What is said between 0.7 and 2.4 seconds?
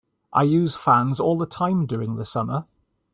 fans all the time during the